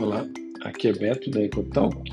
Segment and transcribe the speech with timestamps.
[0.00, 0.26] Olá,
[0.62, 2.10] aqui é Beto da Ecotalk.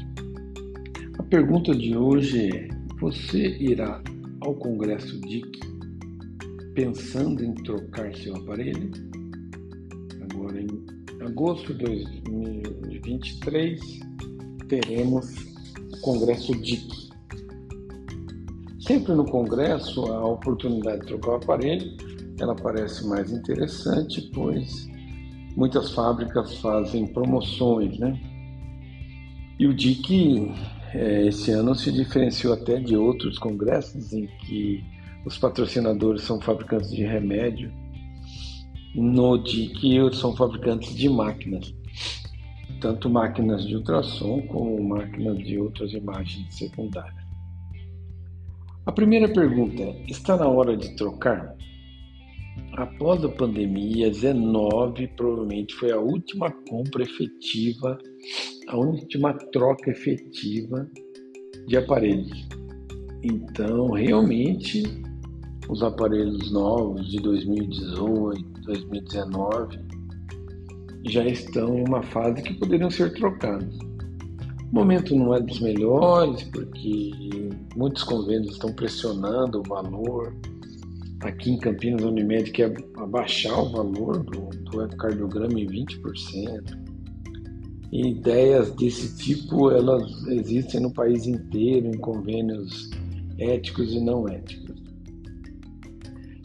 [1.20, 2.68] A pergunta de hoje é:
[3.00, 4.04] você irá
[4.42, 5.58] ao Congresso DIC
[6.76, 8.92] pensando em trocar seu aparelho?
[10.30, 10.68] Agora, em
[11.22, 13.80] agosto de 2023,
[14.68, 15.34] teremos
[15.94, 16.92] o Congresso DIC.
[18.82, 21.96] Sempre no Congresso, a oportunidade de trocar o aparelho
[22.38, 24.97] ela parece mais interessante, pois
[25.58, 28.18] muitas fábricas fazem promoções, né?
[29.60, 30.54] E o DIC
[30.94, 34.84] é, esse ano se diferenciou até de outros congressos em que
[35.26, 37.74] os patrocinadores são fabricantes de remédio.
[38.96, 41.74] No DIC são fabricantes de máquinas,
[42.80, 47.26] tanto máquinas de ultrassom como máquinas de outras imagens secundárias.
[48.86, 51.56] A primeira pergunta é: está na hora de trocar?
[52.78, 57.98] Após a pandemia, 19 provavelmente foi a última compra efetiva,
[58.68, 60.88] a última troca efetiva
[61.66, 62.48] de aparelhos.
[63.24, 64.84] Então, realmente,
[65.68, 69.80] os aparelhos novos de 2018, 2019
[71.06, 73.76] já estão em uma fase que poderiam ser trocados.
[74.72, 77.12] O momento não é dos melhores, porque
[77.76, 80.32] muitos convênios estão pressionando o valor
[81.22, 86.88] aqui em Campinas, a Unimed quer abaixar o valor do, do ecocardiograma em 20%.
[87.92, 92.92] E ideias desse tipo, elas existem no país inteiro, em convênios
[93.40, 94.76] éticos e não éticos.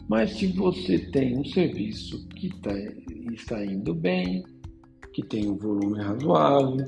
[0.07, 2.73] Mas se você tem um serviço que tá,
[3.33, 4.43] está indo bem,
[5.13, 6.87] que tem um volume razoável,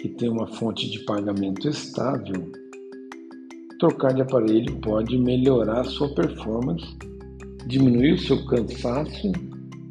[0.00, 2.52] que tem uma fonte de pagamento estável,
[3.78, 6.86] trocar de aparelho pode melhorar a sua performance
[7.66, 9.32] diminuir o seu cansaço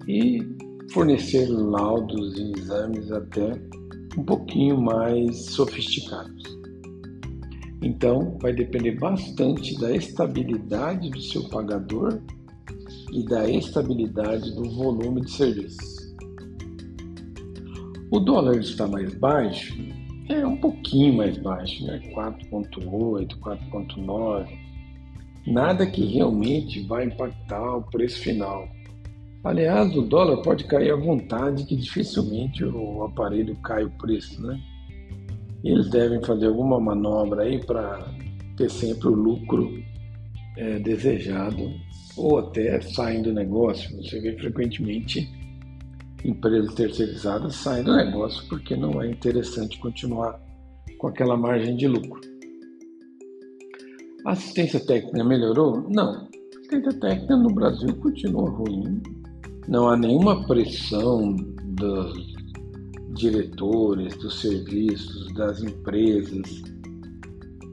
[0.08, 0.42] e
[0.92, 3.52] fornecer laudos e exames até
[4.18, 6.44] um pouquinho mais sofisticados.
[7.82, 12.20] Então, vai depender bastante da estabilidade do seu pagador
[13.12, 16.16] e da estabilidade do volume de serviços.
[18.10, 19.76] O dólar está mais baixo,
[20.30, 22.00] é um pouquinho mais baixo, né?
[22.16, 24.65] 4.8, 4.9
[25.46, 28.68] nada que realmente vai impactar o preço final.
[29.44, 34.60] Aliás, o dólar pode cair à vontade, que dificilmente o aparelho cai o preço, né?
[35.64, 38.08] Eles devem fazer alguma manobra aí para
[38.58, 39.72] ter sempre o lucro
[40.58, 41.72] é, desejado
[42.18, 43.96] ou até saem do negócio.
[43.98, 45.30] Você vê frequentemente
[46.24, 50.40] empresas terceirizadas saem do negócio porque não é interessante continuar
[50.98, 52.35] com aquela margem de lucro.
[54.26, 55.86] A assistência técnica melhorou?
[55.88, 56.10] Não.
[56.10, 56.28] A
[56.58, 59.00] assistência técnica no Brasil continua ruim.
[59.68, 62.34] Não há nenhuma pressão dos
[63.14, 66.64] diretores, dos serviços, das empresas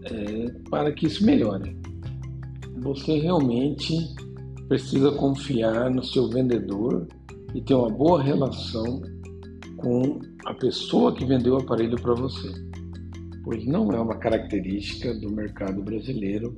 [0.05, 1.75] é, para que isso melhore.
[2.83, 4.15] Você realmente
[4.69, 7.09] precisa confiar no seu vendedor
[7.55, 9.01] e ter uma boa relação
[9.79, 12.72] com a pessoa que vendeu o aparelho para você
[13.45, 16.57] pois não é uma característica do mercado brasileiro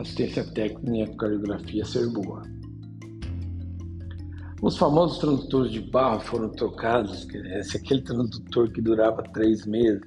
[0.00, 2.42] assistência técnica em ecocardiografia ser boa.
[4.60, 7.26] Os famosos tradutores de barro foram trocados,
[7.56, 10.02] esse aquele tradutor que durava três meses,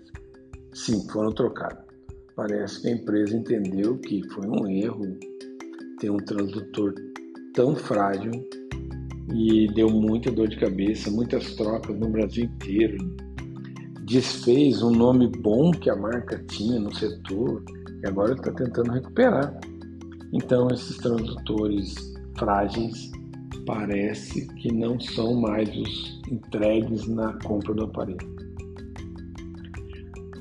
[0.73, 1.84] sim, foram trocados.
[2.35, 5.18] Parece que a empresa entendeu que foi um erro
[6.00, 6.94] ter um tradutor
[7.53, 8.31] tão frágil
[9.33, 12.97] e deu muita dor de cabeça, muitas trocas no Brasil inteiro,
[14.12, 17.64] desfez um nome bom que a marca tinha no setor
[18.04, 19.58] e agora está tentando recuperar.
[20.34, 21.96] Então, esses tradutores
[22.38, 23.10] frágeis
[23.66, 28.42] parece que não são mais os entregues na compra do aparelho.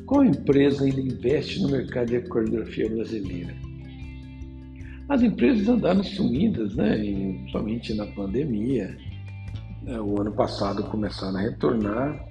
[0.06, 3.54] Qual empresa ainda investe no mercado de ecocardiografia brasileira?
[5.08, 7.04] As empresas andaram sumidas, né?
[7.04, 8.96] E, somente na pandemia.
[9.82, 10.00] Né?
[10.00, 12.29] O ano passado começaram a retornar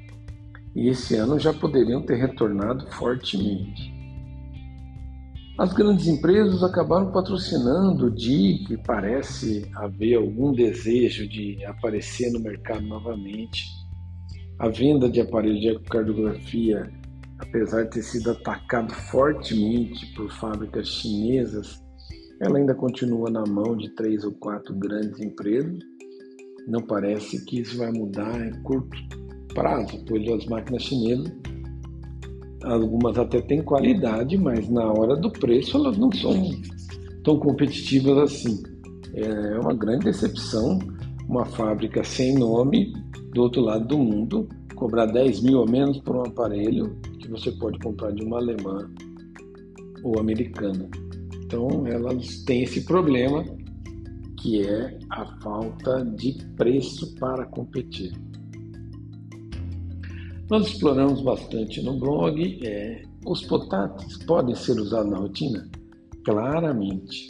[0.76, 4.00] e esse ano já poderiam ter retornado fortemente.
[5.58, 12.82] As grandes empresas acabaram patrocinando o DIC, parece haver algum desejo de aparecer no mercado
[12.86, 13.66] novamente.
[14.58, 16.90] A venda de aparelhos de ecocardiografia,
[17.40, 21.84] apesar de ter sido atacado fortemente por fábricas chinesas,
[22.42, 25.78] ela ainda continua na mão de três ou quatro grandes empresas.
[26.70, 31.32] Não parece que isso vai mudar em curto prazo, pois as máquinas chinesas,
[32.64, 36.52] algumas até têm qualidade, mas na hora do preço elas não são
[37.24, 38.64] tão competitivas assim.
[39.14, 40.80] É uma grande decepção
[41.30, 42.92] uma fábrica sem nome
[43.34, 47.52] do outro lado do mundo cobrar 10 mil ou menos por um aparelho que você
[47.52, 48.90] pode comprar de uma alemã
[50.04, 50.90] ou americana.
[51.44, 53.44] Então, elas têm esse problema
[54.38, 58.14] que é a falta de preço para competir.
[60.50, 62.60] Nós exploramos bastante no blog.
[62.66, 65.70] É, os potáteis podem ser usados na rotina?
[66.26, 67.28] Claramente.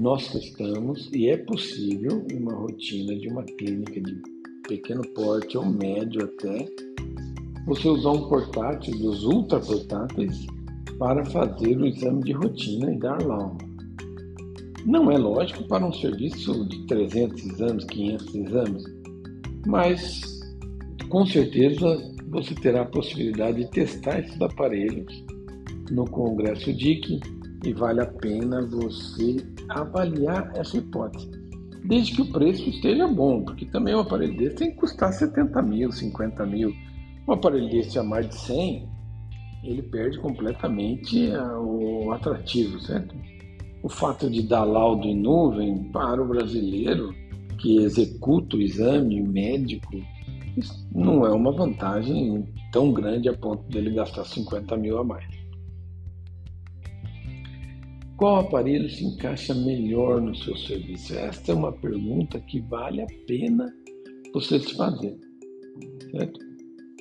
[0.00, 4.22] Nós testamos e é possível uma rotina de uma clínica de
[4.68, 6.68] pequeno porte ou médio até
[7.66, 10.46] você usar um portátil dos ultra portáteis
[10.96, 13.66] para fazer o exame de rotina e dar laudo.
[14.86, 18.84] Não é lógico para um serviço de 300 exames, 500 exames,
[19.66, 20.22] mas
[21.08, 25.24] com certeza você terá a possibilidade de testar esses aparelhos
[25.90, 27.20] no Congresso DIC
[27.64, 29.36] e vale a pena você
[29.70, 31.30] avaliar essa hipótese.
[31.84, 35.62] Desde que o preço esteja bom, porque também um aparelho desse tem que custar 70
[35.62, 36.72] mil, 50 mil.
[37.26, 38.88] Um aparelho desse a mais de 100,
[39.64, 43.14] ele perde completamente o atrativo, certo?
[43.82, 47.14] O fato de dar laudo em nuvem para o brasileiro
[47.58, 49.96] que executa o exame médico
[50.94, 55.26] não é uma vantagem tão grande a ponto dele gastar 50 mil a mais.
[58.16, 61.14] Qual aparelho se encaixa melhor no seu serviço?
[61.14, 63.72] Esta é uma pergunta que vale a pena
[64.34, 65.16] você se fazer.
[66.10, 66.40] Certo?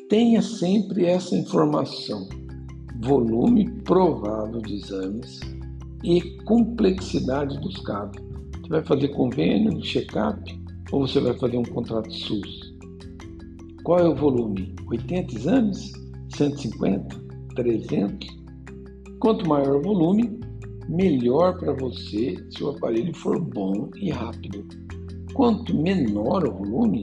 [0.09, 2.29] Tenha sempre essa informação:
[3.01, 5.39] volume provável de exames
[6.03, 8.21] e complexidade dos casos.
[8.61, 10.39] Você vai fazer convênio, check-up
[10.91, 12.66] ou você vai fazer um contrato SUS?
[13.87, 14.75] Qual é o volume?
[14.91, 15.93] 80 exames?
[16.35, 17.15] 150?
[17.55, 18.27] 300?
[19.17, 20.41] Quanto maior o volume,
[20.89, 24.67] melhor para você se o aparelho for bom e rápido.
[25.33, 27.01] Quanto menor o volume,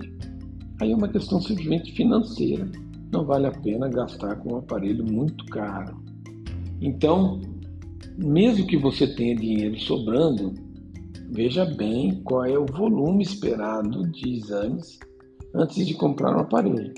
[0.79, 2.71] aí é uma questão simplesmente financeira.
[3.11, 5.97] Não vale a pena gastar com um aparelho muito caro.
[6.83, 7.41] Então,
[8.19, 10.53] mesmo que você tenha dinheiro sobrando,
[11.31, 14.99] veja bem qual é o volume esperado de exames
[15.55, 16.93] antes de comprar um aparelho,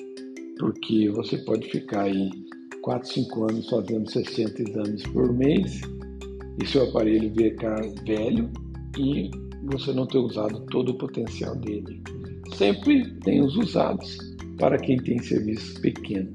[0.59, 2.31] porque você pode ficar aí
[2.83, 5.81] 4, 5 anos fazendo 60 exames por mês
[6.63, 8.51] e seu aparelho ficar velho
[8.99, 9.31] e
[9.65, 12.03] você não ter usado todo o potencial dele.
[12.55, 14.17] Sempre tem os usados
[14.59, 16.33] para quem tem serviço pequeno.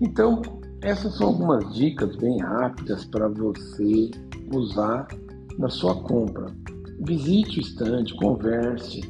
[0.00, 0.40] Então,
[0.82, 4.10] essas são algumas dicas bem rápidas para você
[4.54, 5.08] usar
[5.58, 6.46] na sua compra.
[7.00, 9.00] Visite o estande, converse,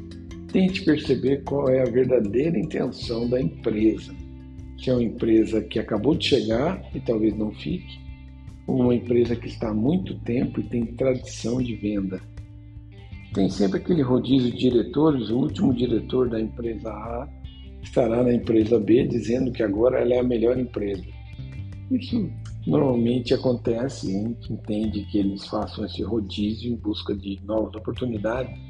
[0.52, 4.12] Tente perceber qual é a verdadeira intenção da empresa.
[4.79, 8.00] Se é uma empresa que acabou de chegar e talvez não fique,
[8.67, 12.20] ou uma empresa que está há muito tempo e tem tradição de venda.
[13.32, 17.29] Tem sempre aquele rodízio de diretores, o último diretor da empresa A
[17.81, 21.05] estará na empresa B dizendo que agora ela é a melhor empresa.
[21.93, 22.29] Isso
[22.67, 28.69] normalmente acontece, a gente entende que eles façam esse rodízio em busca de novas oportunidades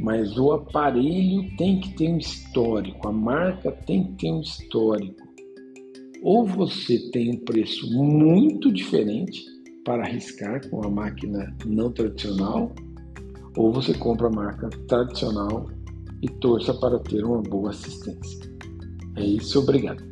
[0.00, 5.28] mas o aparelho tem que ter um histórico, a marca tem que ter um histórico.
[6.22, 9.42] Ou você tem um preço muito diferente
[9.84, 12.72] para arriscar com a máquina não tradicional,
[13.56, 15.68] ou você compra a marca tradicional
[16.22, 18.50] e torça para ter uma boa assistência.
[19.16, 20.09] É isso, obrigado.